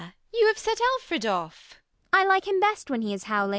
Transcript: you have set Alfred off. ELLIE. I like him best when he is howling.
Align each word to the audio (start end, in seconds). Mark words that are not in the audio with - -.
you 0.33 0.47
have 0.47 0.57
set 0.57 0.79
Alfred 0.81 1.27
off. 1.27 1.79
ELLIE. 2.11 2.23
I 2.23 2.25
like 2.25 2.47
him 2.47 2.59
best 2.59 2.89
when 2.89 3.03
he 3.03 3.13
is 3.13 3.25
howling. 3.25 3.49